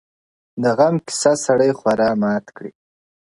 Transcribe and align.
د 0.61 0.63
غم 0.77 0.95
قصه 1.05 1.33
سړی 1.45 1.71
خورا 1.79 2.09
مات 2.21 2.45
کړي, 2.57 2.71